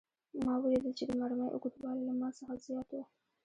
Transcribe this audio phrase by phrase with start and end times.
[0.45, 2.97] ما ولیدل چې د مرمۍ اوږدوالی له ما څخه زیات و